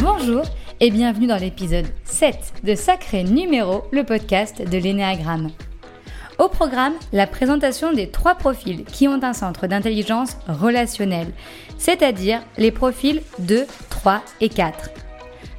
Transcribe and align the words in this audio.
Bonjour 0.00 0.42
et 0.80 0.90
bienvenue 0.90 1.26
dans 1.26 1.38
l'épisode 1.38 1.86
7 2.04 2.52
de 2.64 2.74
Sacré 2.74 3.24
Numéro, 3.24 3.84
le 3.90 4.04
podcast 4.04 4.60
de 4.60 4.76
l'énéagramme. 4.76 5.50
Au 6.38 6.48
programme, 6.48 6.94
la 7.14 7.26
présentation 7.26 7.92
des 7.94 8.10
trois 8.10 8.34
profils 8.34 8.84
qui 8.84 9.08
ont 9.08 9.22
un 9.22 9.32
centre 9.32 9.66
d'intelligence 9.66 10.36
relationnelle, 10.48 11.32
c'est-à-dire 11.78 12.42
les 12.58 12.72
profils 12.72 13.22
2, 13.38 13.66
3 13.88 14.22
et 14.42 14.50
4. 14.50 15.07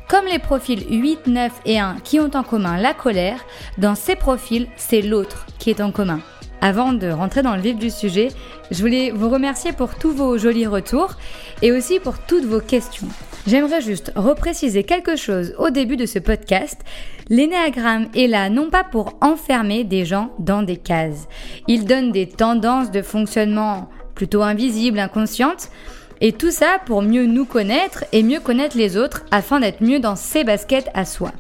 Comme 0.10 0.26
les 0.26 0.40
profils 0.40 0.84
8, 0.90 1.28
9 1.28 1.52
et 1.66 1.80
1 1.80 1.98
qui 2.04 2.20
ont 2.20 2.32
en 2.34 2.42
commun 2.42 2.82
la 2.82 2.96
colère, 2.96 3.46
dans 3.78 3.94
ces 3.94 4.16
profils, 4.16 4.68
c'est 4.76 5.04
l'autre 5.04 5.46
qui 5.60 5.70
est 5.70 5.82
en 5.82 5.92
commun. 5.92 6.20
Avant 6.62 6.94
de 6.94 7.08
rentrer 7.12 7.44
dans 7.44 7.56
le 7.56 7.62
vif 7.62 7.78
du 7.78 7.92
sujet, 7.92 8.30
je 8.72 8.82
voulais 8.82 9.12
vous 9.12 9.30
remercier 9.30 9.72
pour 9.72 9.94
tous 10.00 10.12
vos 10.12 10.40
jolis 10.40 10.66
retours 10.66 11.12
et 11.62 11.72
aussi 11.72 12.00
pour 12.00 12.18
toutes 12.18 12.46
vos 12.46 12.60
questions. 12.60 13.08
J'aimerais 13.46 13.82
juste 13.82 14.12
repréciser 14.16 14.84
quelque 14.84 15.16
chose 15.16 15.54
au 15.60 15.70
début 15.70 15.96
de 15.96 16.08
ce 16.08 16.18
podcast. 16.18 16.82
L'énéagramme 17.30 18.10
est 18.16 18.28
là 18.28 18.50
non 18.50 18.72
pas 18.72 18.84
pour 18.84 19.14
enfermer 19.22 19.84
des 19.84 20.06
gens 20.06 20.32
dans 20.40 20.64
des 20.64 20.78
cases. 20.78 21.28
Il 21.68 21.86
donne 21.86 22.12
des 22.12 22.28
tendances 22.28 22.90
de 22.90 23.04
fonctionnement 23.04 23.90
plutôt 24.16 24.42
invisibles, 24.42 24.98
inconscientes, 24.98 25.70
et 26.22 26.34
tout 26.34 26.52
ça 26.52 26.80
pour 26.86 27.02
mieux 27.02 27.26
nous 27.26 27.46
connaître 27.46 28.04
et 28.12 28.24
mieux 28.24 28.40
connaître 28.40 28.78
les 28.78 28.98
autres 28.98 29.26
afin 29.32 29.60
d'être 29.60 29.82
mieux 29.82 30.00
dans 30.00 30.16
ses 30.16 30.44
baskets 30.44 30.90
à 30.94 31.06
soi. 31.06 31.32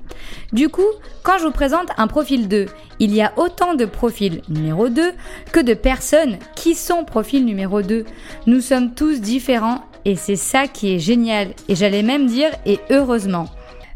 Du 0.53 0.69
coup, 0.69 0.81
quand 1.23 1.37
je 1.37 1.45
vous 1.45 1.51
présente 1.51 1.89
un 1.97 2.07
profil 2.07 2.47
2, 2.47 2.67
il 2.99 3.13
y 3.13 3.21
a 3.21 3.33
autant 3.37 3.75
de 3.75 3.85
profils 3.85 4.41
numéro 4.49 4.89
2 4.89 5.11
que 5.51 5.59
de 5.59 5.73
personnes 5.73 6.37
qui 6.55 6.75
sont 6.75 7.03
profil 7.03 7.45
numéro 7.45 7.81
2. 7.81 8.05
Nous 8.47 8.61
sommes 8.61 8.93
tous 8.93 9.21
différents 9.21 9.83
et 10.05 10.15
c'est 10.15 10.35
ça 10.35 10.67
qui 10.67 10.95
est 10.95 10.99
génial. 10.99 11.53
Et 11.67 11.75
j'allais 11.75 12.03
même 12.03 12.27
dire 12.27 12.51
et 12.65 12.79
heureusement. 12.89 13.47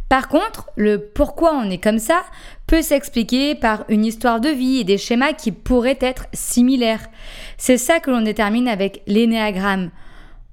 Par 0.09 0.27
contre, 0.27 0.69
le 0.75 0.99
pourquoi 0.99 1.55
on 1.55 1.71
est 1.71 1.83
comme 1.83 1.97
ça 1.97 2.21
peut 2.67 2.83
s'expliquer 2.83 3.55
par 3.55 3.83
une 3.89 4.05
histoire 4.05 4.39
de 4.39 4.49
vie 4.49 4.79
et 4.79 4.83
des 4.83 4.99
schémas 4.99 5.33
qui 5.33 5.51
pourraient 5.51 5.97
être 6.01 6.27
similaires. 6.33 7.07
C'est 7.57 7.77
ça 7.77 7.99
que 7.99 8.11
l'on 8.11 8.21
détermine 8.21 8.67
avec 8.67 9.01
l'énéagramme. 9.07 9.89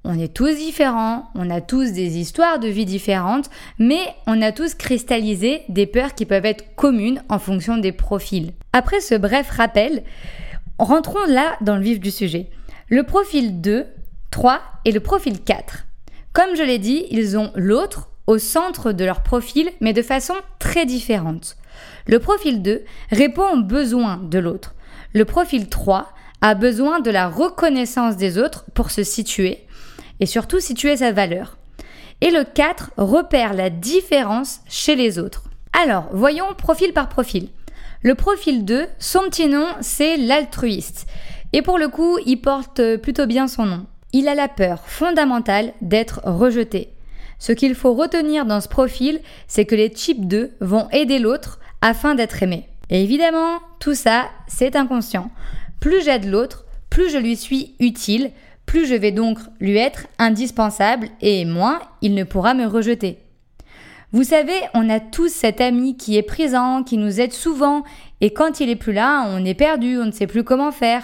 On 0.03 0.17
est 0.17 0.33
tous 0.33 0.55
différents, 0.55 1.29
on 1.35 1.51
a 1.51 1.61
tous 1.61 1.91
des 1.91 2.17
histoires 2.17 2.57
de 2.57 2.67
vie 2.67 2.85
différentes, 2.85 3.51
mais 3.77 4.01
on 4.25 4.41
a 4.41 4.51
tous 4.51 4.73
cristallisé 4.73 5.61
des 5.69 5.85
peurs 5.85 6.15
qui 6.15 6.25
peuvent 6.25 6.45
être 6.45 6.73
communes 6.75 7.23
en 7.29 7.37
fonction 7.37 7.77
des 7.77 7.91
profils. 7.91 8.53
Après 8.73 8.99
ce 8.99 9.13
bref 9.13 9.49
rappel, 9.51 10.03
rentrons 10.79 11.25
là 11.27 11.55
dans 11.61 11.75
le 11.75 11.83
vif 11.83 11.99
du 11.99 12.09
sujet. 12.09 12.49
Le 12.89 13.03
profil 13.03 13.61
2, 13.61 13.85
3 14.31 14.59
et 14.85 14.91
le 14.91 15.01
profil 15.01 15.39
4. 15.39 15.85
Comme 16.33 16.55
je 16.55 16.63
l'ai 16.63 16.79
dit, 16.79 17.05
ils 17.11 17.37
ont 17.37 17.51
l'autre 17.55 18.09
au 18.25 18.39
centre 18.39 18.93
de 18.93 19.05
leur 19.05 19.21
profil, 19.21 19.69
mais 19.81 19.93
de 19.93 20.01
façon 20.01 20.33
très 20.57 20.87
différente. 20.87 21.57
Le 22.07 22.17
profil 22.17 22.63
2 22.63 22.83
répond 23.11 23.47
aux 23.53 23.61
besoins 23.61 24.17
de 24.17 24.39
l'autre. 24.39 24.73
Le 25.13 25.25
profil 25.25 25.69
3 25.69 26.11
a 26.41 26.55
besoin 26.55 27.01
de 27.01 27.11
la 27.11 27.29
reconnaissance 27.29 28.17
des 28.17 28.39
autres 28.39 28.65
pour 28.73 28.89
se 28.89 29.03
situer 29.03 29.67
et 30.21 30.25
surtout 30.25 30.61
situer 30.61 30.97
sa 30.97 31.11
valeur. 31.11 31.57
Et 32.21 32.29
le 32.29 32.43
4 32.43 32.91
repère 32.97 33.53
la 33.53 33.69
différence 33.69 34.61
chez 34.69 34.95
les 34.95 35.19
autres. 35.19 35.43
Alors, 35.73 36.05
voyons 36.13 36.53
profil 36.57 36.93
par 36.93 37.09
profil. 37.09 37.49
Le 38.03 38.15
profil 38.15 38.63
2, 38.63 38.87
son 38.99 39.21
petit 39.21 39.47
nom, 39.47 39.65
c'est 39.81 40.17
l'altruiste. 40.17 41.07
Et 41.53 41.61
pour 41.61 41.77
le 41.77 41.89
coup, 41.89 42.17
il 42.25 42.37
porte 42.37 42.97
plutôt 42.97 43.25
bien 43.25 43.47
son 43.47 43.65
nom. 43.65 43.85
Il 44.13 44.27
a 44.27 44.35
la 44.35 44.47
peur 44.47 44.87
fondamentale 44.87 45.73
d'être 45.81 46.21
rejeté. 46.23 46.93
Ce 47.39 47.51
qu'il 47.51 47.73
faut 47.73 47.93
retenir 47.93 48.45
dans 48.45 48.61
ce 48.61 48.67
profil, 48.67 49.19
c'est 49.47 49.65
que 49.65 49.75
les 49.75 49.89
types 49.89 50.27
2 50.27 50.51
vont 50.61 50.87
aider 50.91 51.17
l'autre 51.17 51.59
afin 51.81 52.13
d'être 52.13 52.43
aimé. 52.43 52.69
Et 52.91 53.03
évidemment, 53.03 53.59
tout 53.79 53.95
ça, 53.95 54.29
c'est 54.47 54.75
inconscient. 54.75 55.31
Plus 55.79 56.03
j'aide 56.03 56.25
l'autre, 56.25 56.65
plus 56.91 57.09
je 57.09 57.17
lui 57.17 57.35
suis 57.35 57.73
utile, 57.79 58.31
plus 58.71 58.85
je 58.85 58.95
vais 58.95 59.11
donc 59.11 59.37
lui 59.59 59.75
être 59.75 60.07
indispensable 60.17 61.09
et 61.19 61.43
moins 61.43 61.81
il 62.01 62.15
ne 62.15 62.23
pourra 62.23 62.53
me 62.53 62.65
rejeter. 62.65 63.17
Vous 64.13 64.23
savez, 64.23 64.53
on 64.73 64.89
a 64.89 65.01
tous 65.01 65.27
cet 65.27 65.59
ami 65.59 65.97
qui 65.97 66.15
est 66.15 66.21
présent, 66.21 66.81
qui 66.81 66.95
nous 66.95 67.19
aide 67.19 67.33
souvent, 67.33 67.83
et 68.21 68.31
quand 68.31 68.61
il 68.61 68.69
est 68.69 68.77
plus 68.77 68.93
là, 68.93 69.25
on 69.27 69.43
est 69.43 69.55
perdu, 69.55 69.99
on 69.99 70.05
ne 70.05 70.11
sait 70.11 70.25
plus 70.25 70.45
comment 70.45 70.71
faire. 70.71 71.03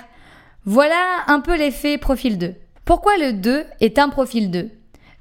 Voilà 0.64 0.96
un 1.28 1.42
peu 1.42 1.58
l'effet 1.58 1.98
profil 1.98 2.38
2. 2.38 2.54
Pourquoi 2.86 3.18
le 3.18 3.34
2 3.34 3.66
est 3.82 4.00
un 4.00 4.08
profil 4.08 4.50
2 4.50 4.70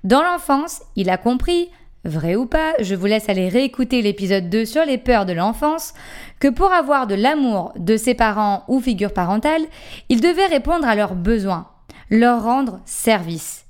Dans 0.05 0.23
l'enfance, 0.23 0.83
il 0.95 1.11
a 1.11 1.17
compris, 1.17 1.69
vrai 2.05 2.37
ou 2.37 2.47
pas, 2.47 2.75
je 2.79 2.95
vous 2.95 3.07
laisse 3.07 3.29
aller 3.29 3.49
réécouter 3.49 4.03
l'épisode 4.03 4.49
2 4.51 4.65
sur 4.65 4.85
les 4.85 4.99
peurs 4.99 5.27
de 5.27 5.33
l'enfance, 5.33 5.95
que 6.39 6.47
pour 6.47 6.73
avoir 6.73 7.09
de 7.09 7.17
l'amour 7.17 7.73
de 7.75 7.97
ses 7.97 8.15
parents 8.15 8.63
ou 8.69 8.79
figure 8.79 9.13
parentale, 9.13 9.63
il 10.09 10.21
devait 10.21 10.47
répondre 10.47 10.87
à 10.87 10.95
leurs 10.95 11.17
besoins 11.17 11.67
leur 12.11 12.43
rendre 12.43 12.81
service. 12.85 13.65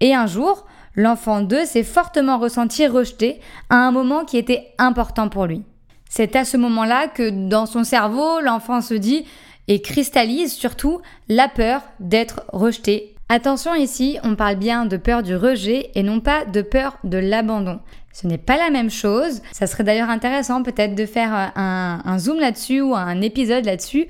Et 0.00 0.14
un 0.14 0.26
jour, 0.26 0.66
l'enfant 0.94 1.40
2 1.40 1.64
s'est 1.64 1.84
fortement 1.84 2.38
ressenti 2.38 2.86
rejeté 2.86 3.40
à 3.70 3.76
un 3.76 3.90
moment 3.90 4.24
qui 4.24 4.36
était 4.36 4.68
important 4.78 5.28
pour 5.28 5.46
lui. 5.46 5.62
C'est 6.08 6.36
à 6.36 6.44
ce 6.44 6.56
moment-là 6.56 7.08
que 7.08 7.48
dans 7.48 7.66
son 7.66 7.84
cerveau, 7.84 8.40
l'enfant 8.40 8.80
se 8.80 8.94
dit 8.94 9.26
et 9.68 9.82
cristallise 9.82 10.52
surtout 10.52 11.00
la 11.28 11.48
peur 11.48 11.82
d'être 12.00 12.42
rejeté. 12.52 13.14
Attention 13.28 13.74
ici, 13.74 14.18
on 14.24 14.34
parle 14.34 14.56
bien 14.56 14.86
de 14.86 14.96
peur 14.96 15.22
du 15.22 15.36
rejet 15.36 15.90
et 15.94 16.02
non 16.02 16.20
pas 16.20 16.46
de 16.46 16.62
peur 16.62 16.96
de 17.04 17.18
l'abandon. 17.18 17.78
Ce 18.14 18.26
n'est 18.26 18.38
pas 18.38 18.56
la 18.56 18.70
même 18.70 18.88
chose. 18.88 19.42
Ça 19.52 19.66
serait 19.66 19.84
d'ailleurs 19.84 20.08
intéressant 20.08 20.62
peut-être 20.62 20.94
de 20.94 21.04
faire 21.04 21.52
un, 21.54 22.00
un 22.02 22.18
zoom 22.18 22.40
là-dessus 22.40 22.80
ou 22.80 22.94
un 22.94 23.20
épisode 23.20 23.66
là-dessus 23.66 24.08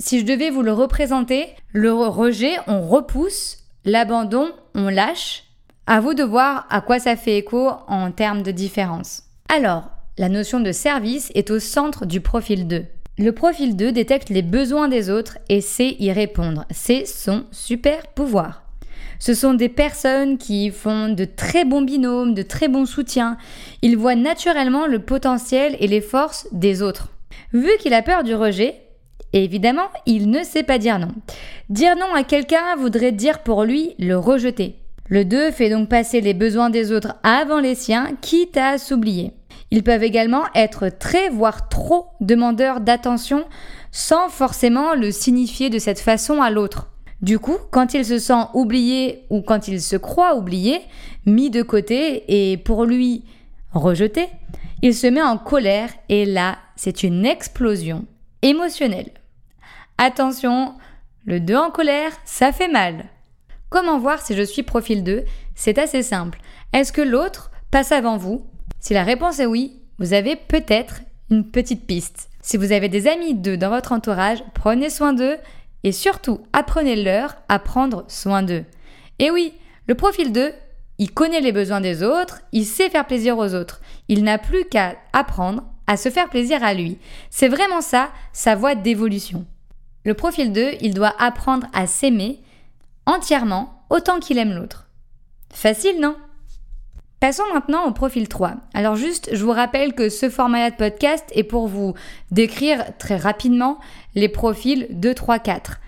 si 0.00 0.18
je 0.18 0.24
devais 0.24 0.50
vous 0.50 0.62
le 0.62 0.72
représenter, 0.72 1.46
le 1.72 1.92
rejet, 1.92 2.56
on 2.66 2.80
repousse, 2.80 3.58
l'abandon, 3.84 4.50
on 4.74 4.88
lâche. 4.88 5.44
À 5.86 6.00
vous 6.00 6.14
de 6.14 6.24
voir 6.24 6.66
à 6.70 6.80
quoi 6.80 6.98
ça 6.98 7.16
fait 7.16 7.36
écho 7.36 7.70
en 7.86 8.10
termes 8.10 8.42
de 8.42 8.50
différence. 8.50 9.24
Alors, 9.48 9.90
la 10.16 10.30
notion 10.30 10.60
de 10.60 10.72
service 10.72 11.30
est 11.34 11.50
au 11.50 11.58
centre 11.58 12.06
du 12.06 12.20
profil 12.22 12.66
2. 12.66 12.84
Le 13.18 13.32
profil 13.32 13.76
2 13.76 13.92
détecte 13.92 14.30
les 14.30 14.42
besoins 14.42 14.88
des 14.88 15.10
autres 15.10 15.36
et 15.50 15.60
sait 15.60 15.96
y 15.98 16.10
répondre. 16.12 16.64
C'est 16.70 17.04
son 17.04 17.44
super 17.50 18.06
pouvoir. 18.06 18.62
Ce 19.18 19.34
sont 19.34 19.52
des 19.52 19.68
personnes 19.68 20.38
qui 20.38 20.70
font 20.70 21.10
de 21.10 21.26
très 21.26 21.66
bons 21.66 21.82
binômes, 21.82 22.32
de 22.32 22.42
très 22.42 22.68
bons 22.68 22.86
soutiens. 22.86 23.36
Ils 23.82 23.98
voient 23.98 24.14
naturellement 24.14 24.86
le 24.86 25.00
potentiel 25.00 25.76
et 25.78 25.88
les 25.88 26.00
forces 26.00 26.48
des 26.52 26.80
autres. 26.80 27.08
Vu 27.52 27.68
qu'il 27.80 27.92
a 27.92 28.00
peur 28.00 28.24
du 28.24 28.34
rejet, 28.34 28.80
évidemment, 29.32 29.88
il 30.06 30.30
ne 30.30 30.42
sait 30.42 30.62
pas 30.62 30.78
dire 30.78 30.98
non. 30.98 31.12
Dire 31.68 31.96
non 31.96 32.14
à 32.14 32.24
quelqu'un 32.24 32.76
voudrait 32.76 33.12
dire 33.12 33.42
pour 33.42 33.64
lui 33.64 33.94
le 33.98 34.16
rejeter. 34.16 34.76
Le 35.08 35.24
2 35.24 35.50
fait 35.50 35.70
donc 35.70 35.88
passer 35.88 36.20
les 36.20 36.34
besoins 36.34 36.70
des 36.70 36.92
autres 36.92 37.14
avant 37.22 37.58
les 37.58 37.74
siens, 37.74 38.16
quitte 38.20 38.56
à 38.56 38.78
s'oublier. 38.78 39.32
Ils 39.72 39.82
peuvent 39.82 40.02
également 40.02 40.44
être 40.54 40.88
très, 40.88 41.28
voire 41.28 41.68
trop 41.68 42.06
demandeurs 42.20 42.80
d'attention 42.80 43.44
sans 43.92 44.28
forcément 44.28 44.94
le 44.94 45.10
signifier 45.10 45.70
de 45.70 45.78
cette 45.78 46.00
façon 46.00 46.42
à 46.42 46.50
l'autre. 46.50 46.88
Du 47.22 47.38
coup, 47.38 47.56
quand 47.70 47.92
il 47.94 48.04
se 48.04 48.18
sent 48.18 48.44
oublié 48.54 49.24
ou 49.30 49.42
quand 49.42 49.68
il 49.68 49.80
se 49.80 49.96
croit 49.96 50.36
oublié, 50.36 50.80
mis 51.26 51.50
de 51.50 51.62
côté 51.62 52.24
et 52.52 52.56
pour 52.56 52.84
lui 52.84 53.24
rejeté, 53.72 54.28
il 54.82 54.94
se 54.94 55.06
met 55.06 55.22
en 55.22 55.36
colère 55.36 55.90
et 56.08 56.24
là, 56.24 56.58
c'est 56.76 57.02
une 57.02 57.26
explosion 57.26 58.06
émotionnelle. 58.42 59.10
Attention, 60.02 60.76
le 61.26 61.40
2 61.40 61.56
en 61.56 61.70
colère, 61.70 62.12
ça 62.24 62.52
fait 62.52 62.68
mal. 62.68 63.04
Comment 63.68 63.98
voir 63.98 64.22
si 64.22 64.34
je 64.34 64.40
suis 64.40 64.62
profil 64.62 65.04
2 65.04 65.24
C'est 65.54 65.76
assez 65.76 66.02
simple. 66.02 66.40
Est-ce 66.72 66.90
que 66.90 67.02
l'autre 67.02 67.50
passe 67.70 67.92
avant 67.92 68.16
vous? 68.16 68.46
Si 68.78 68.94
la 68.94 69.04
réponse 69.04 69.40
est 69.40 69.46
oui, 69.46 69.76
vous 69.98 70.14
avez 70.14 70.36
peut-être 70.36 71.02
une 71.30 71.44
petite 71.44 71.86
piste. 71.86 72.30
Si 72.40 72.56
vous 72.56 72.72
avez 72.72 72.88
des 72.88 73.08
amis 73.08 73.34
2 73.34 73.58
dans 73.58 73.68
votre 73.68 73.92
entourage, 73.92 74.42
prenez 74.54 74.88
soin 74.88 75.12
d'eux 75.12 75.36
et 75.84 75.92
surtout 75.92 76.40
apprenez-leur 76.54 77.36
à 77.50 77.58
prendre 77.58 78.06
soin 78.08 78.42
d'eux. 78.42 78.64
Et 79.18 79.30
oui, 79.30 79.52
le 79.86 79.96
profil 79.96 80.32
2, 80.32 80.50
il 80.96 81.12
connaît 81.12 81.42
les 81.42 81.52
besoins 81.52 81.82
des 81.82 82.02
autres, 82.02 82.40
il 82.52 82.64
sait 82.64 82.88
faire 82.88 83.06
plaisir 83.06 83.36
aux 83.36 83.54
autres. 83.54 83.82
Il 84.08 84.24
n'a 84.24 84.38
plus 84.38 84.64
qu'à 84.64 84.94
apprendre 85.12 85.62
à 85.86 85.98
se 85.98 86.08
faire 86.08 86.30
plaisir 86.30 86.64
à 86.64 86.72
lui. 86.72 86.96
C'est 87.28 87.48
vraiment 87.48 87.82
ça, 87.82 88.08
sa 88.32 88.54
voie 88.54 88.74
d'évolution. 88.74 89.44
Le 90.04 90.14
profil 90.14 90.52
2, 90.52 90.76
il 90.80 90.94
doit 90.94 91.14
apprendre 91.18 91.66
à 91.72 91.86
s'aimer 91.86 92.40
entièrement 93.06 93.84
autant 93.90 94.18
qu'il 94.18 94.38
aime 94.38 94.54
l'autre. 94.54 94.86
Facile, 95.52 96.00
non? 96.00 96.16
Passons 97.18 97.44
maintenant 97.52 97.86
au 97.86 97.92
profil 97.92 98.28
3. 98.28 98.54
Alors 98.72 98.96
juste, 98.96 99.28
je 99.34 99.44
vous 99.44 99.52
rappelle 99.52 99.92
que 99.92 100.08
ce 100.08 100.30
format 100.30 100.70
de 100.70 100.76
podcast 100.76 101.26
est 101.32 101.44
pour 101.44 101.68
vous 101.68 101.92
décrire 102.30 102.96
très 102.96 103.16
rapidement 103.16 103.78
les 104.14 104.30
profils 104.30 104.86
2, 104.88 105.12
3, 105.14 105.38
4. 105.38 105.80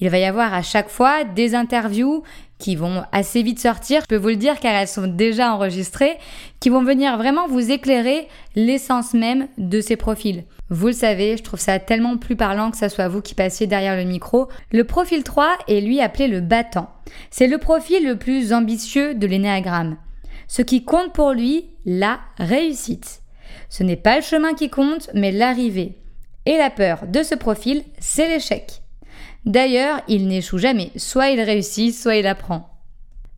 Il 0.00 0.10
va 0.10 0.18
y 0.18 0.24
avoir 0.24 0.52
à 0.52 0.62
chaque 0.62 0.88
fois 0.88 1.22
des 1.22 1.54
interviews 1.54 2.24
qui 2.60 2.76
vont 2.76 3.02
assez 3.10 3.42
vite 3.42 3.58
sortir, 3.58 4.02
je 4.02 4.06
peux 4.06 4.16
vous 4.16 4.28
le 4.28 4.36
dire 4.36 4.60
car 4.60 4.72
elles 4.72 4.86
sont 4.86 5.08
déjà 5.08 5.52
enregistrées, 5.52 6.18
qui 6.60 6.68
vont 6.68 6.84
venir 6.84 7.16
vraiment 7.16 7.48
vous 7.48 7.72
éclairer 7.72 8.28
l'essence 8.54 9.14
même 9.14 9.48
de 9.58 9.80
ces 9.80 9.96
profils. 9.96 10.44
Vous 10.68 10.86
le 10.86 10.92
savez, 10.92 11.36
je 11.36 11.42
trouve 11.42 11.58
ça 11.58 11.80
tellement 11.80 12.16
plus 12.16 12.36
parlant 12.36 12.70
que 12.70 12.76
ce 12.76 12.88
soit 12.88 13.08
vous 13.08 13.22
qui 13.22 13.34
passiez 13.34 13.66
derrière 13.66 13.96
le 13.96 14.04
micro. 14.04 14.48
Le 14.70 14.84
profil 14.84 15.24
3 15.24 15.58
est 15.66 15.80
lui 15.80 16.00
appelé 16.00 16.28
le 16.28 16.40
battant. 16.40 16.90
C'est 17.32 17.48
le 17.48 17.58
profil 17.58 18.06
le 18.06 18.16
plus 18.16 18.52
ambitieux 18.52 19.14
de 19.14 19.26
l'énéagramme. 19.26 19.96
Ce 20.46 20.62
qui 20.62 20.84
compte 20.84 21.12
pour 21.12 21.32
lui, 21.32 21.70
la 21.84 22.20
réussite. 22.38 23.22
Ce 23.68 23.82
n'est 23.82 23.96
pas 23.96 24.16
le 24.16 24.22
chemin 24.22 24.54
qui 24.54 24.70
compte, 24.70 25.10
mais 25.14 25.32
l'arrivée. 25.32 25.96
Et 26.46 26.56
la 26.56 26.70
peur 26.70 27.06
de 27.06 27.22
ce 27.22 27.34
profil, 27.34 27.82
c'est 27.98 28.28
l'échec. 28.28 28.79
D'ailleurs, 29.46 30.00
il 30.08 30.28
n'échoue 30.28 30.58
jamais, 30.58 30.92
soit 30.96 31.30
il 31.30 31.40
réussit, 31.40 31.94
soit 31.94 32.16
il 32.16 32.26
apprend. 32.26 32.70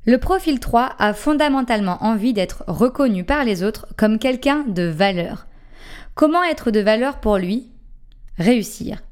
Le 0.05 0.19
profil 0.19 0.59
3 0.59 0.97
a 0.99 1.15
fondamentalement 1.15 2.03
envie 2.03 2.33
d'être 2.33 2.65
reconnu 2.67 3.23
par 3.23 3.45
les 3.45 3.63
autres 3.63 3.87
comme 3.97 4.19
quelqu'un 4.19 4.65
de 4.67 4.83
valeur. 4.83 5.47
Comment 6.15 6.43
être 6.43 6.71
de 6.73 6.81
valeur 6.81 7.21
pour 7.21 7.39
lui? 7.39 7.71
Réussir. 8.37 9.03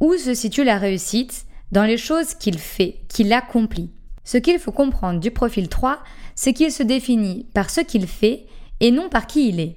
Où 0.00 0.14
se 0.16 0.34
situe 0.34 0.64
la 0.64 0.76
réussite? 0.76 1.46
Dans 1.72 1.84
les 1.84 1.96
choses 1.96 2.34
qu'il 2.34 2.58
fait, 2.58 3.00
qu'il 3.08 3.32
accomplit. 3.32 3.90
Ce 4.24 4.36
qu'il 4.36 4.58
faut 4.58 4.72
comprendre 4.72 5.20
du 5.20 5.30
profil 5.30 5.68
3, 5.68 5.98
c'est 6.34 6.52
qu'il 6.52 6.70
se 6.70 6.82
définit 6.82 7.46
par 7.54 7.70
ce 7.70 7.80
qu'il 7.80 8.06
fait 8.06 8.46
et 8.80 8.90
non 8.90 9.08
par 9.08 9.26
qui 9.26 9.48
il 9.48 9.58
est. 9.58 9.76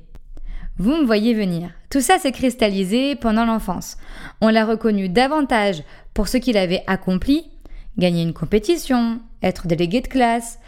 Vous 0.78 0.96
me 0.96 1.06
voyez 1.06 1.34
venir. 1.34 1.72
Tout 1.90 2.02
ça 2.02 2.20
s'est 2.20 2.32
cristallisé 2.32 3.16
pendant 3.16 3.46
l'enfance. 3.46 3.98
On 4.42 4.50
l'a 4.50 4.66
reconnu 4.66 5.10
davantage 5.10 5.84
pour 6.20 6.28
ce 6.28 6.36
qu'il 6.36 6.58
avait 6.58 6.84
accompli, 6.86 7.50
gagner 7.98 8.24
une 8.24 8.34
compétition, 8.34 9.22
être 9.42 9.68
délégué 9.68 10.02
de 10.02 10.10
classe, 10.10 10.60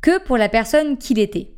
que 0.00 0.18
pour 0.20 0.38
la 0.38 0.48
personne 0.48 0.96
qu'il 0.96 1.18
était. 1.18 1.50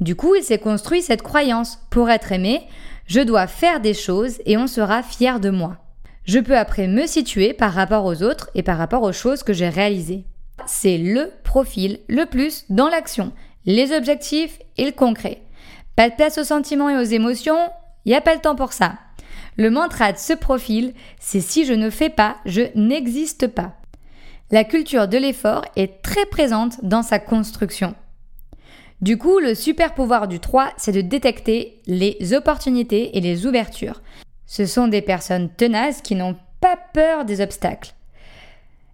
Du 0.00 0.16
coup, 0.16 0.34
il 0.34 0.42
s'est 0.42 0.58
construit 0.58 1.00
cette 1.00 1.22
croyance. 1.22 1.78
Pour 1.90 2.10
être 2.10 2.32
aimé, 2.32 2.66
je 3.06 3.20
dois 3.20 3.46
faire 3.46 3.78
des 3.80 3.94
choses 3.94 4.38
et 4.46 4.56
on 4.56 4.66
sera 4.66 5.04
fier 5.04 5.38
de 5.38 5.50
moi. 5.50 5.76
Je 6.24 6.40
peux 6.40 6.58
après 6.58 6.88
me 6.88 7.06
situer 7.06 7.52
par 7.52 7.72
rapport 7.72 8.04
aux 8.04 8.24
autres 8.24 8.50
et 8.56 8.64
par 8.64 8.78
rapport 8.78 9.04
aux 9.04 9.12
choses 9.12 9.44
que 9.44 9.52
j'ai 9.52 9.68
réalisées. 9.68 10.24
C'est 10.66 10.98
le 10.98 11.30
profil 11.44 12.00
le 12.08 12.24
plus 12.26 12.64
dans 12.68 12.88
l'action, 12.88 13.30
les 13.64 13.92
objectifs 13.92 14.58
et 14.76 14.86
le 14.86 14.90
concret. 14.90 15.40
Pas 15.94 16.10
de 16.10 16.16
place 16.16 16.36
aux 16.36 16.42
sentiments 16.42 16.90
et 16.90 16.96
aux 16.96 17.02
émotions, 17.04 17.60
il 18.04 18.08
n'y 18.08 18.16
a 18.16 18.20
pas 18.20 18.34
le 18.34 18.40
temps 18.40 18.56
pour 18.56 18.72
ça. 18.72 18.94
Le 19.56 19.70
mantra 19.70 20.12
de 20.12 20.18
ce 20.18 20.34
profil, 20.34 20.92
c'est 21.18 21.40
si 21.40 21.64
je 21.64 21.72
ne 21.72 21.90
fais 21.90 22.10
pas, 22.10 22.36
je 22.44 22.62
n'existe 22.74 23.46
pas. 23.46 23.74
La 24.50 24.64
culture 24.64 25.08
de 25.08 25.18
l'effort 25.18 25.64
est 25.76 26.02
très 26.02 26.26
présente 26.26 26.84
dans 26.84 27.02
sa 27.02 27.18
construction. 27.18 27.94
Du 29.00 29.18
coup, 29.18 29.38
le 29.38 29.54
super 29.54 29.94
pouvoir 29.94 30.28
du 30.28 30.40
3, 30.40 30.72
c'est 30.76 30.92
de 30.92 31.00
détecter 31.00 31.80
les 31.86 32.32
opportunités 32.32 33.16
et 33.16 33.20
les 33.20 33.46
ouvertures. 33.46 34.02
Ce 34.46 34.66
sont 34.66 34.88
des 34.88 35.02
personnes 35.02 35.50
tenaces 35.50 36.00
qui 36.00 36.14
n'ont 36.14 36.36
pas 36.60 36.78
peur 36.94 37.24
des 37.24 37.40
obstacles. 37.40 37.94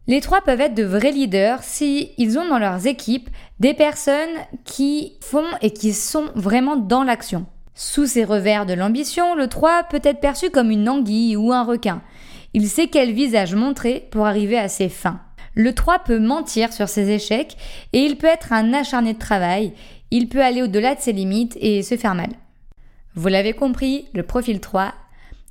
Les 0.08 0.20
trois 0.20 0.40
peuvent 0.40 0.60
être 0.60 0.74
de 0.74 0.82
vrais 0.82 1.12
leaders 1.12 1.62
si 1.62 2.12
ils 2.18 2.38
ont 2.38 2.48
dans 2.48 2.58
leurs 2.58 2.86
équipes 2.86 3.30
des 3.60 3.74
personnes 3.74 4.36
qui 4.64 5.12
font 5.20 5.46
et 5.60 5.70
qui 5.70 5.92
sont 5.92 6.30
vraiment 6.34 6.76
dans 6.76 7.04
l'action. 7.04 7.46
Sous 7.74 8.06
ces 8.06 8.24
revers 8.24 8.66
de 8.66 8.74
l'ambition, 8.74 9.34
le 9.34 9.48
3 9.48 9.84
peut 9.84 10.00
être 10.02 10.20
perçu 10.20 10.50
comme 10.50 10.70
une 10.70 10.88
anguille 10.88 11.36
ou 11.36 11.52
un 11.52 11.64
requin. 11.64 12.02
Il 12.54 12.68
sait 12.68 12.88
quel 12.88 13.12
visage 13.12 13.54
montrer 13.54 14.08
pour 14.10 14.26
arriver 14.26 14.58
à 14.58 14.68
ses 14.68 14.90
fins. 14.90 15.20
Le 15.54 15.74
3 15.74 16.00
peut 16.00 16.18
mentir 16.18 16.72
sur 16.72 16.88
ses 16.88 17.10
échecs 17.10 17.56
et 17.92 18.00
il 18.00 18.16
peut 18.16 18.26
être 18.26 18.52
un 18.52 18.72
acharné 18.74 19.14
de 19.14 19.18
travail, 19.18 19.72
il 20.10 20.28
peut 20.28 20.42
aller 20.42 20.62
au-delà 20.62 20.94
de 20.94 21.00
ses 21.00 21.12
limites 21.12 21.56
et 21.60 21.82
se 21.82 21.96
faire 21.96 22.14
mal. 22.14 22.30
Vous 23.14 23.28
l'avez 23.28 23.52
compris, 23.52 24.08
le 24.14 24.22
profil 24.22 24.60
3, 24.60 24.92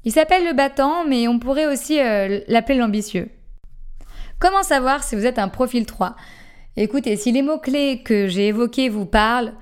il 0.03 0.11
s'appelle 0.11 0.45
le 0.45 0.53
battant 0.53 1.05
mais 1.05 1.27
on 1.27 1.39
pourrait 1.39 1.71
aussi 1.71 1.99
euh, 1.99 2.41
l'appeler 2.47 2.77
l'ambitieux. 2.77 3.29
Comment 4.39 4.63
savoir 4.63 5.03
si 5.03 5.15
vous 5.15 5.25
êtes 5.25 5.39
un 5.39 5.49
profil 5.49 5.85
3 5.85 6.15
Écoutez, 6.77 7.15
si 7.15 7.31
les 7.31 7.41
mots-clés 7.41 8.01
que 8.03 8.27
j'ai 8.27 8.47
évoqués 8.47 8.89
vous 8.89 9.05
parlent, 9.05 9.53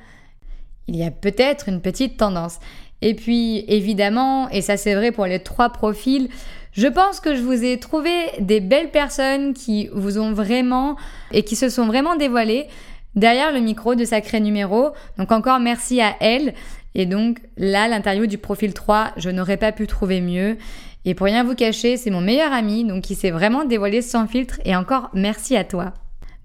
il 0.89 0.95
y 0.95 1.03
a 1.03 1.11
peut-être 1.11 1.69
une 1.69 1.81
petite 1.81 2.17
tendance. 2.17 2.59
Et 3.01 3.13
puis, 3.13 3.63
évidemment, 3.67 4.49
et 4.49 4.61
ça 4.61 4.75
c'est 4.75 4.95
vrai 4.95 5.11
pour 5.11 5.25
les 5.25 5.39
trois 5.39 5.69
profils, 5.69 6.29
je 6.73 6.87
pense 6.87 7.19
que 7.19 7.35
je 7.35 7.41
vous 7.41 7.63
ai 7.63 7.79
trouvé 7.79 8.11
des 8.39 8.59
belles 8.59 8.91
personnes 8.91 9.53
qui 9.53 9.89
vous 9.93 10.19
ont 10.19 10.33
vraiment 10.33 10.97
et 11.31 11.43
qui 11.43 11.55
se 11.55 11.69
sont 11.69 11.87
vraiment 11.87 12.15
dévoilées 12.15 12.67
derrière 13.15 13.51
le 13.51 13.59
micro 13.59 13.95
de 13.95 14.05
Sacré 14.05 14.39
Numéro. 14.39 14.89
Donc 15.17 15.31
encore 15.31 15.59
merci 15.59 16.01
à 16.01 16.15
elle. 16.19 16.53
Et 16.95 17.05
donc 17.05 17.39
là, 17.57 17.87
l'interview 17.87 18.27
du 18.27 18.37
profil 18.37 18.73
3, 18.73 19.11
je 19.17 19.29
n'aurais 19.29 19.57
pas 19.57 19.71
pu 19.71 19.87
trouver 19.87 20.21
mieux. 20.21 20.57
Et 21.05 21.13
pour 21.13 21.25
rien 21.25 21.43
vous 21.43 21.55
cacher, 21.55 21.97
c'est 21.97 22.09
mon 22.09 22.21
meilleur 22.21 22.51
ami, 22.51 22.83
donc 22.83 23.03
qui 23.03 23.15
s'est 23.15 23.31
vraiment 23.31 23.63
dévoilé 23.63 24.01
sans 24.01 24.27
filtre, 24.27 24.59
et 24.65 24.75
encore 24.75 25.09
merci 25.13 25.55
à 25.55 25.63
toi. 25.63 25.93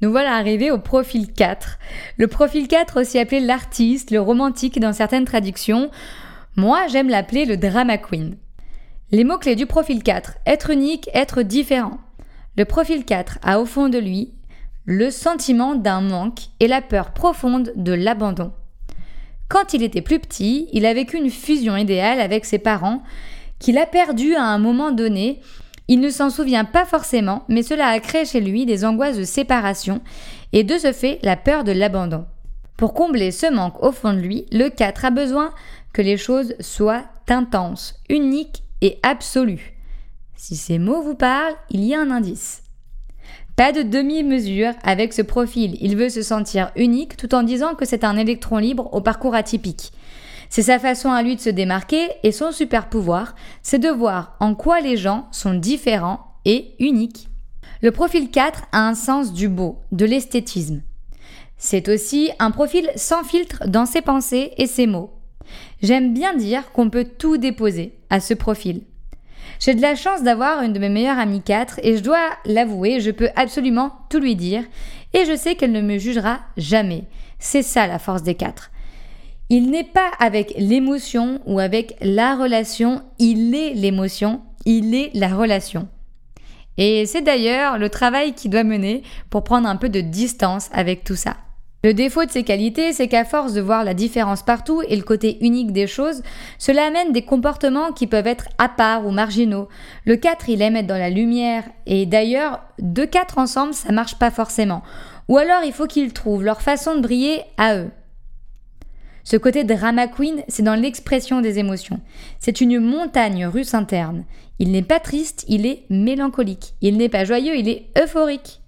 Nous 0.04 0.10
voilà 0.10 0.34
arrivés 0.34 0.70
au 0.70 0.76
profil 0.76 1.32
4. 1.32 1.78
Le 2.18 2.26
profil 2.26 2.68
4, 2.68 3.00
aussi 3.00 3.18
appelé 3.18 3.40
l'artiste, 3.40 4.10
le 4.10 4.20
romantique 4.20 4.78
dans 4.78 4.92
certaines 4.92 5.24
traductions. 5.24 5.90
Moi, 6.56 6.86
j'aime 6.88 7.08
l'appeler 7.08 7.46
le 7.46 7.56
drama 7.56 7.96
queen. 7.96 8.36
Les 9.12 9.24
mots-clés 9.24 9.56
du 9.56 9.64
profil 9.64 10.02
4, 10.02 10.34
être 10.44 10.68
unique, 10.68 11.08
être 11.14 11.40
différent. 11.40 11.96
Le 12.58 12.66
profil 12.66 13.06
4 13.06 13.38
a 13.42 13.58
au 13.58 13.64
fond 13.64 13.88
de 13.88 13.96
lui 13.96 14.34
le 14.84 15.10
sentiment 15.10 15.74
d'un 15.74 16.02
manque 16.02 16.48
et 16.60 16.68
la 16.68 16.82
peur 16.82 17.14
profonde 17.14 17.72
de 17.74 17.92
l'abandon. 17.94 18.52
Quand 19.48 19.72
il 19.72 19.82
était 19.82 20.02
plus 20.02 20.18
petit, 20.18 20.68
il 20.74 20.84
a 20.84 20.92
vécu 20.92 21.16
une 21.16 21.30
fusion 21.30 21.78
idéale 21.78 22.20
avec 22.20 22.44
ses 22.44 22.58
parents 22.58 23.02
qu'il 23.58 23.78
a 23.78 23.86
perdu 23.86 24.34
à 24.34 24.42
un 24.42 24.58
moment 24.58 24.92
donné. 24.92 25.40
Il 25.88 26.00
ne 26.00 26.10
s'en 26.10 26.30
souvient 26.30 26.64
pas 26.64 26.84
forcément, 26.84 27.44
mais 27.48 27.62
cela 27.62 27.88
a 27.88 28.00
créé 28.00 28.24
chez 28.24 28.40
lui 28.40 28.64
des 28.66 28.84
angoisses 28.84 29.18
de 29.18 29.24
séparation 29.24 30.00
et 30.52 30.64
de 30.64 30.78
ce 30.78 30.92
fait 30.92 31.18
la 31.22 31.36
peur 31.36 31.64
de 31.64 31.72
l'abandon. 31.72 32.24
Pour 32.76 32.94
combler 32.94 33.30
ce 33.30 33.52
manque 33.52 33.82
au 33.82 33.92
fond 33.92 34.12
de 34.12 34.18
lui, 34.18 34.46
le 34.50 34.68
4 34.68 35.04
a 35.04 35.10
besoin 35.10 35.52
que 35.92 36.02
les 36.02 36.16
choses 36.16 36.54
soient 36.60 37.04
intenses, 37.28 37.94
uniques 38.08 38.64
et 38.80 38.98
absolues. 39.02 39.74
Si 40.36 40.56
ces 40.56 40.78
mots 40.78 41.02
vous 41.02 41.14
parlent, 41.14 41.54
il 41.70 41.84
y 41.84 41.94
a 41.94 42.00
un 42.00 42.10
indice. 42.10 42.62
Pas 43.56 43.70
de 43.70 43.82
demi-mesure 43.82 44.72
avec 44.82 45.12
ce 45.12 45.22
profil, 45.22 45.76
il 45.80 45.96
veut 45.96 46.08
se 46.08 46.22
sentir 46.22 46.72
unique 46.74 47.16
tout 47.16 47.34
en 47.34 47.44
disant 47.44 47.74
que 47.76 47.84
c'est 47.84 48.02
un 48.02 48.16
électron 48.16 48.58
libre 48.58 48.92
au 48.92 49.00
parcours 49.00 49.36
atypique. 49.36 49.92
C'est 50.54 50.62
sa 50.62 50.78
façon 50.78 51.10
à 51.10 51.24
lui 51.24 51.34
de 51.34 51.40
se 51.40 51.50
démarquer 51.50 52.10
et 52.22 52.30
son 52.30 52.52
super 52.52 52.88
pouvoir, 52.88 53.34
c'est 53.64 53.80
de 53.80 53.88
voir 53.88 54.36
en 54.38 54.54
quoi 54.54 54.80
les 54.80 54.96
gens 54.96 55.26
sont 55.32 55.54
différents 55.54 56.20
et 56.44 56.76
uniques. 56.78 57.28
Le 57.82 57.90
profil 57.90 58.30
4 58.30 58.62
a 58.70 58.86
un 58.86 58.94
sens 58.94 59.32
du 59.32 59.48
beau, 59.48 59.80
de 59.90 60.04
l'esthétisme. 60.04 60.82
C'est 61.56 61.88
aussi 61.88 62.30
un 62.38 62.52
profil 62.52 62.88
sans 62.94 63.24
filtre 63.24 63.64
dans 63.66 63.84
ses 63.84 64.00
pensées 64.00 64.52
et 64.56 64.68
ses 64.68 64.86
mots. 64.86 65.10
J'aime 65.82 66.14
bien 66.14 66.36
dire 66.36 66.70
qu'on 66.70 66.88
peut 66.88 67.08
tout 67.18 67.36
déposer 67.36 67.98
à 68.08 68.20
ce 68.20 68.32
profil. 68.32 68.82
J'ai 69.58 69.74
de 69.74 69.82
la 69.82 69.96
chance 69.96 70.22
d'avoir 70.22 70.62
une 70.62 70.72
de 70.72 70.78
mes 70.78 70.88
meilleures 70.88 71.18
amies 71.18 71.42
4 71.42 71.80
et 71.82 71.96
je 71.96 72.02
dois 72.04 72.28
l'avouer, 72.44 73.00
je 73.00 73.10
peux 73.10 73.30
absolument 73.34 73.90
tout 74.08 74.20
lui 74.20 74.36
dire 74.36 74.62
et 75.14 75.24
je 75.24 75.34
sais 75.34 75.56
qu'elle 75.56 75.72
ne 75.72 75.80
me 75.80 75.98
jugera 75.98 76.38
jamais. 76.56 77.06
C'est 77.40 77.62
ça 77.62 77.88
la 77.88 77.98
force 77.98 78.22
des 78.22 78.36
4. 78.36 78.70
Il 79.56 79.70
n'est 79.70 79.84
pas 79.84 80.10
avec 80.18 80.52
l'émotion 80.58 81.40
ou 81.46 81.60
avec 81.60 81.94
la 82.00 82.34
relation, 82.34 83.02
il 83.20 83.54
est 83.54 83.72
l'émotion, 83.72 84.40
il 84.66 84.96
est 84.96 85.12
la 85.14 85.28
relation. 85.28 85.86
Et 86.76 87.06
c'est 87.06 87.22
d'ailleurs 87.22 87.78
le 87.78 87.88
travail 87.88 88.32
qu'il 88.32 88.50
doit 88.50 88.64
mener 88.64 89.04
pour 89.30 89.44
prendre 89.44 89.68
un 89.68 89.76
peu 89.76 89.88
de 89.88 90.00
distance 90.00 90.70
avec 90.72 91.04
tout 91.04 91.14
ça. 91.14 91.36
Le 91.84 91.94
défaut 91.94 92.24
de 92.24 92.32
ces 92.32 92.42
qualités, 92.42 92.92
c'est 92.92 93.06
qu'à 93.06 93.24
force 93.24 93.52
de 93.52 93.60
voir 93.60 93.84
la 93.84 93.94
différence 93.94 94.42
partout 94.42 94.82
et 94.88 94.96
le 94.96 95.04
côté 95.04 95.38
unique 95.46 95.70
des 95.70 95.86
choses, 95.86 96.24
cela 96.58 96.86
amène 96.86 97.12
des 97.12 97.22
comportements 97.22 97.92
qui 97.92 98.08
peuvent 98.08 98.26
être 98.26 98.48
à 98.58 98.68
part 98.68 99.06
ou 99.06 99.12
marginaux. 99.12 99.68
Le 100.04 100.16
4, 100.16 100.48
il 100.48 100.62
aime 100.62 100.74
être 100.74 100.88
dans 100.88 100.98
la 100.98 101.10
lumière, 101.10 101.62
et 101.86 102.06
d'ailleurs, 102.06 102.60
deux 102.80 103.06
4 103.06 103.38
ensemble, 103.38 103.72
ça 103.72 103.92
marche 103.92 104.18
pas 104.18 104.32
forcément. 104.32 104.82
Ou 105.28 105.38
alors 105.38 105.62
il 105.64 105.72
faut 105.72 105.86
qu'ils 105.86 106.12
trouvent 106.12 106.42
leur 106.42 106.60
façon 106.60 106.96
de 106.96 107.02
briller 107.02 107.42
à 107.56 107.76
eux. 107.76 107.90
Ce 109.24 109.36
côté 109.36 109.64
drama 109.64 110.06
queen, 110.06 110.42
c'est 110.48 110.62
dans 110.62 110.74
l'expression 110.74 111.40
des 111.40 111.58
émotions. 111.58 112.00
C'est 112.38 112.60
une 112.60 112.78
montagne 112.78 113.46
russe 113.46 113.72
interne. 113.72 114.24
Il 114.58 114.70
n'est 114.70 114.82
pas 114.82 115.00
triste, 115.00 115.44
il 115.48 115.66
est 115.66 115.84
mélancolique. 115.88 116.74
Il 116.82 116.98
n'est 116.98 117.08
pas 117.08 117.24
joyeux, 117.24 117.56
il 117.56 117.68
est 117.68 117.86
euphorique. 117.98 118.60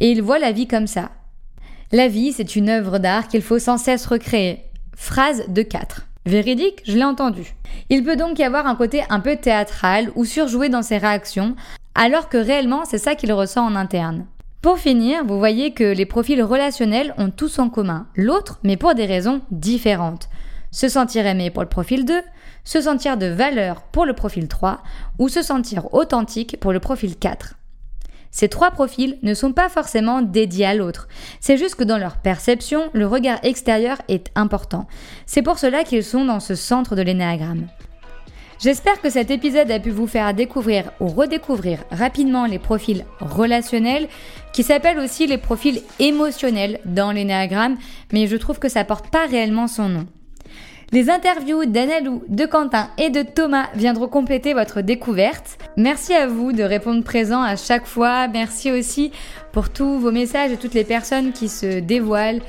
Et 0.00 0.10
il 0.10 0.20
voit 0.20 0.40
la 0.40 0.50
vie 0.50 0.66
comme 0.66 0.88
ça. 0.88 1.12
La 1.92 2.08
vie, 2.08 2.32
c'est 2.32 2.56
une 2.56 2.68
œuvre 2.68 2.98
d'art 2.98 3.28
qu'il 3.28 3.42
faut 3.42 3.60
sans 3.60 3.78
cesse 3.78 4.06
recréer. 4.06 4.64
phrase 4.96 5.44
de 5.48 5.62
4. 5.62 6.08
Véridique, 6.26 6.82
je 6.84 6.96
l'ai 6.96 7.04
entendu. 7.04 7.54
Il 7.90 8.04
peut 8.04 8.16
donc 8.16 8.38
y 8.38 8.44
avoir 8.44 8.66
un 8.66 8.76
côté 8.76 9.02
un 9.08 9.20
peu 9.20 9.36
théâtral 9.36 10.10
ou 10.14 10.24
surjoué 10.24 10.68
dans 10.68 10.82
ses 10.82 10.98
réactions, 10.98 11.56
alors 11.94 12.28
que 12.28 12.38
réellement 12.38 12.84
c'est 12.84 12.98
ça 12.98 13.14
qu'il 13.14 13.32
ressent 13.32 13.66
en 13.66 13.74
interne. 13.74 14.26
Pour 14.62 14.78
finir, 14.78 15.24
vous 15.24 15.40
voyez 15.40 15.72
que 15.72 15.82
les 15.82 16.06
profils 16.06 16.40
relationnels 16.40 17.14
ont 17.18 17.30
tous 17.30 17.58
en 17.58 17.68
commun 17.68 18.06
l'autre, 18.14 18.60
mais 18.62 18.76
pour 18.76 18.94
des 18.94 19.06
raisons 19.06 19.40
différentes. 19.50 20.28
Se 20.70 20.88
sentir 20.88 21.26
aimé 21.26 21.50
pour 21.50 21.64
le 21.64 21.68
profil 21.68 22.04
2, 22.04 22.20
se 22.62 22.80
sentir 22.80 23.16
de 23.16 23.26
valeur 23.26 23.82
pour 23.82 24.06
le 24.06 24.14
profil 24.14 24.46
3, 24.46 24.80
ou 25.18 25.28
se 25.28 25.42
sentir 25.42 25.92
authentique 25.92 26.60
pour 26.60 26.72
le 26.72 26.78
profil 26.78 27.18
4. 27.18 27.54
Ces 28.30 28.48
trois 28.48 28.70
profils 28.70 29.18
ne 29.22 29.34
sont 29.34 29.52
pas 29.52 29.68
forcément 29.68 30.22
dédiés 30.22 30.66
à 30.66 30.74
l'autre. 30.74 31.08
C'est 31.40 31.56
juste 31.56 31.74
que 31.74 31.84
dans 31.84 31.98
leur 31.98 32.18
perception, 32.18 32.88
le 32.92 33.08
regard 33.08 33.40
extérieur 33.42 34.00
est 34.06 34.28
important. 34.36 34.86
C'est 35.26 35.42
pour 35.42 35.58
cela 35.58 35.82
qu'ils 35.82 36.04
sont 36.04 36.24
dans 36.24 36.40
ce 36.40 36.54
centre 36.54 36.94
de 36.94 37.02
l'énéagramme. 37.02 37.66
J'espère 38.62 39.00
que 39.00 39.10
cet 39.10 39.32
épisode 39.32 39.72
a 39.72 39.80
pu 39.80 39.90
vous 39.90 40.06
faire 40.06 40.32
découvrir 40.34 40.92
ou 41.00 41.08
redécouvrir 41.08 41.80
rapidement 41.90 42.46
les 42.46 42.60
profils 42.60 43.04
relationnels, 43.18 44.06
qui 44.52 44.62
s'appellent 44.62 45.00
aussi 45.00 45.26
les 45.26 45.36
profils 45.36 45.82
émotionnels 45.98 46.78
dans 46.84 47.10
l'énéagramme, 47.10 47.76
mais 48.12 48.28
je 48.28 48.36
trouve 48.36 48.60
que 48.60 48.68
ça 48.68 48.84
porte 48.84 49.10
pas 49.10 49.26
réellement 49.26 49.66
son 49.66 49.88
nom. 49.88 50.06
Les 50.92 51.10
interviews 51.10 51.64
d'Analou, 51.64 52.22
de 52.28 52.46
Quentin 52.46 52.88
et 52.98 53.10
de 53.10 53.22
Thomas 53.22 53.66
viendront 53.74 54.06
compléter 54.06 54.54
votre 54.54 54.80
découverte. 54.80 55.58
Merci 55.76 56.14
à 56.14 56.28
vous 56.28 56.52
de 56.52 56.62
répondre 56.62 57.02
présent 57.02 57.42
à 57.42 57.56
chaque 57.56 57.86
fois. 57.86 58.28
Merci 58.28 58.70
aussi 58.70 59.10
pour 59.50 59.70
tous 59.70 59.98
vos 59.98 60.12
messages 60.12 60.52
et 60.52 60.56
toutes 60.56 60.74
les 60.74 60.84
personnes 60.84 61.32
qui 61.32 61.48
se 61.48 61.80
dévoilent, 61.80 62.42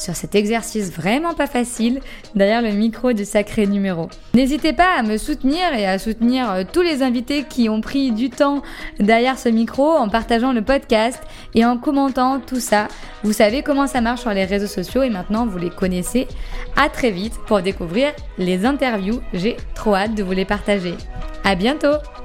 sur 0.00 0.16
cet 0.16 0.34
exercice 0.34 0.90
vraiment 0.90 1.34
pas 1.34 1.46
facile 1.46 2.00
derrière 2.34 2.62
le 2.62 2.70
micro 2.70 3.12
du 3.12 3.24
sacré 3.24 3.66
numéro. 3.66 4.08
N'hésitez 4.34 4.72
pas 4.72 4.98
à 4.98 5.02
me 5.02 5.16
soutenir 5.16 5.72
et 5.76 5.86
à 5.86 5.98
soutenir 5.98 6.50
euh, 6.50 6.62
tous 6.70 6.82
les 6.82 7.02
invités 7.02 7.44
qui 7.44 7.68
ont 7.68 7.80
pris 7.80 8.12
du 8.12 8.30
temps 8.30 8.62
derrière 8.98 9.38
ce 9.38 9.48
micro 9.48 9.90
en 9.90 10.08
partageant 10.08 10.52
le 10.52 10.62
podcast 10.62 11.20
et 11.54 11.64
en 11.64 11.76
commentant 11.76 12.40
tout 12.40 12.60
ça. 12.60 12.88
Vous 13.22 13.32
savez 13.32 13.62
comment 13.62 13.86
ça 13.86 14.00
marche 14.00 14.20
sur 14.20 14.32
les 14.32 14.44
réseaux 14.44 14.66
sociaux 14.66 15.02
et 15.02 15.10
maintenant 15.10 15.46
vous 15.46 15.58
les 15.58 15.70
connaissez. 15.70 16.26
À 16.76 16.88
très 16.88 17.10
vite 17.10 17.34
pour 17.46 17.60
découvrir 17.60 18.12
les 18.38 18.64
interviews. 18.64 19.20
J'ai 19.34 19.56
trop 19.74 19.94
hâte 19.94 20.14
de 20.14 20.22
vous 20.22 20.32
les 20.32 20.44
partager. 20.44 20.94
À 21.44 21.54
bientôt! 21.54 22.19